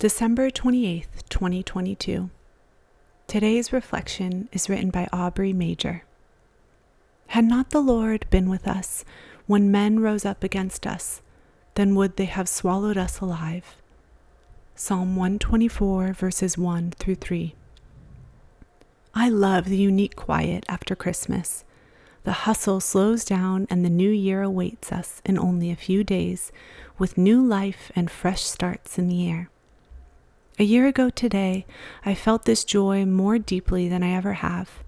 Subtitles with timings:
[0.00, 2.30] December 28th, 2022.
[3.26, 6.04] Today's reflection is written by Aubrey Major.
[7.26, 9.04] Had not the Lord been with us
[9.46, 11.20] when men rose up against us,
[11.74, 13.76] then would they have swallowed us alive.
[14.74, 17.54] Psalm 124, verses 1 through 3.
[19.14, 21.62] I love the unique quiet after Christmas.
[22.24, 26.52] The hustle slows down and the new year awaits us in only a few days
[26.96, 29.50] with new life and fresh starts in the air.
[30.60, 31.64] A year ago today,
[32.04, 34.82] I felt this joy more deeply than I ever have.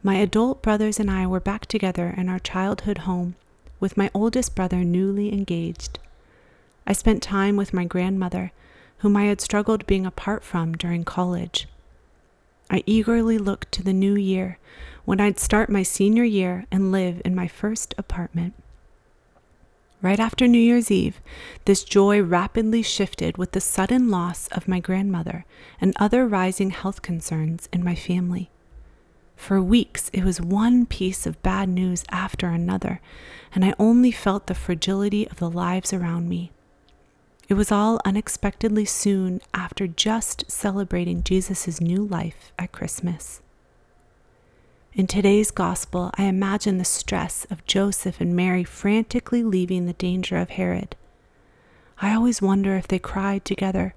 [0.00, 3.34] My adult brothers and I were back together in our childhood home,
[3.80, 5.98] with my oldest brother newly engaged.
[6.86, 8.52] I spent time with my grandmother,
[8.98, 11.66] whom I had struggled being apart from during college.
[12.70, 14.58] I eagerly looked to the new year
[15.04, 18.54] when I'd start my senior year and live in my first apartment.
[20.02, 21.20] Right after New Year's Eve,
[21.64, 25.44] this joy rapidly shifted with the sudden loss of my grandmother
[25.80, 28.50] and other rising health concerns in my family.
[29.36, 33.00] For weeks, it was one piece of bad news after another,
[33.54, 36.50] and I only felt the fragility of the lives around me.
[37.48, 43.40] It was all unexpectedly soon after just celebrating Jesus' new life at Christmas.
[44.94, 50.36] In today's gospel, I imagine the stress of Joseph and Mary frantically leaving the danger
[50.36, 50.96] of Herod.
[52.02, 53.94] I always wonder if they cried together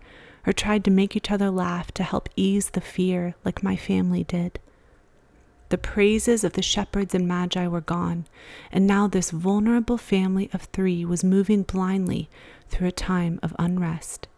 [0.48, 4.24] or tried to make each other laugh to help ease the fear like my family
[4.24, 4.58] did.
[5.68, 8.26] The praises of the shepherds and magi were gone,
[8.72, 12.30] and now this vulnerable family of three was moving blindly
[12.70, 14.30] through a time of unrest.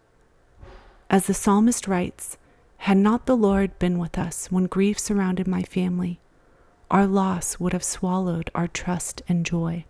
[1.08, 2.36] As the psalmist writes,
[2.78, 6.20] Had not the Lord been with us when grief surrounded my family,
[6.90, 9.86] our loss would have swallowed our trust and joy.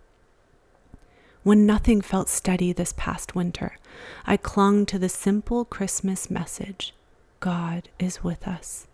[1.42, 3.78] When nothing felt steady this past winter,
[4.26, 6.94] I clung to the simple Christmas message
[7.40, 8.86] God is with us.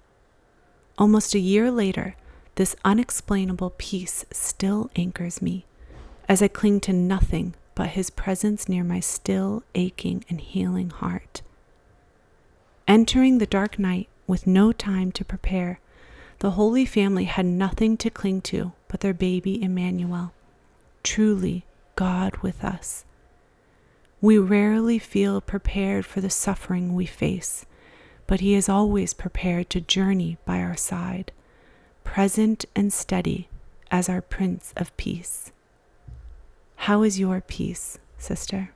[0.99, 2.15] Almost a year later,
[2.57, 5.65] this unexplainable peace still anchors me
[6.29, 11.43] as I cling to nothing but His presence near my still aching and healing heart.
[12.87, 15.81] Entering the dark night with no time to prepare,
[16.41, 20.33] the Holy Family had nothing to cling to but their baby Emmanuel.
[21.03, 21.65] Truly,
[21.97, 23.05] God with us.
[24.21, 27.67] We rarely feel prepared for the suffering we face,
[28.27, 31.33] but He is always prepared to journey by our side
[32.05, 33.49] present and steady
[33.91, 35.51] as our Prince of Peace.
[36.77, 38.74] How is your peace, sister?